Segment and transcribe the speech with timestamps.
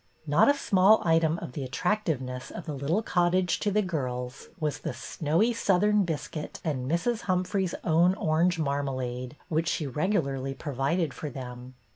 [0.25, 4.79] Not a small item of the attractiveness of the little cottage to the girls was
[4.79, 7.21] the snowy Southern biscuit and Mrs.
[7.29, 11.75] Humphrey's own orange marmalade, which she regularly provided for them.